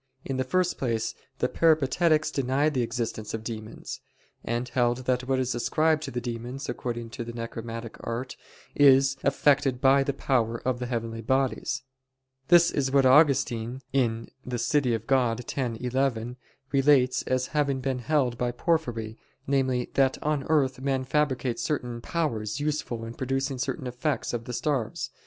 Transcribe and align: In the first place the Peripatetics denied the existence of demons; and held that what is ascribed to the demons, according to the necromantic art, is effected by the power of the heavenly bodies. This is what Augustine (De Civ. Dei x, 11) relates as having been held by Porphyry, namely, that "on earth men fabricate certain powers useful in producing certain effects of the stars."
In 0.25 0.37
the 0.37 0.43
first 0.43 0.79
place 0.79 1.13
the 1.37 1.47
Peripatetics 1.47 2.31
denied 2.31 2.73
the 2.73 2.81
existence 2.81 3.35
of 3.35 3.43
demons; 3.43 4.01
and 4.43 4.67
held 4.67 5.05
that 5.05 5.27
what 5.27 5.37
is 5.37 5.53
ascribed 5.53 6.01
to 6.01 6.09
the 6.09 6.19
demons, 6.19 6.67
according 6.67 7.11
to 7.11 7.23
the 7.23 7.31
necromantic 7.33 7.97
art, 7.99 8.35
is 8.73 9.15
effected 9.23 9.79
by 9.79 10.01
the 10.01 10.11
power 10.11 10.59
of 10.67 10.79
the 10.79 10.87
heavenly 10.87 11.21
bodies. 11.21 11.83
This 12.47 12.71
is 12.71 12.89
what 12.89 13.05
Augustine 13.05 13.81
(De 13.93 14.57
Civ. 14.57 14.81
Dei 14.81 14.95
x, 15.07 15.53
11) 15.55 16.37
relates 16.71 17.21
as 17.27 17.45
having 17.53 17.79
been 17.79 17.99
held 17.99 18.39
by 18.39 18.49
Porphyry, 18.51 19.19
namely, 19.45 19.91
that 19.93 20.17
"on 20.23 20.45
earth 20.49 20.79
men 20.81 21.03
fabricate 21.03 21.59
certain 21.59 22.01
powers 22.01 22.59
useful 22.59 23.05
in 23.05 23.13
producing 23.13 23.59
certain 23.59 23.85
effects 23.85 24.33
of 24.33 24.45
the 24.45 24.53
stars." 24.53 25.11